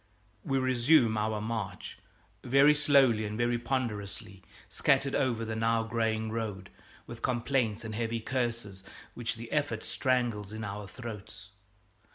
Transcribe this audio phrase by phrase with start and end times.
[0.43, 1.99] We resume our march,
[2.43, 6.71] very slowly and very ponderously, scattered over the now graying road,
[7.05, 8.83] with complaints and heavy curses
[9.13, 11.51] which the effort strangles in our throats.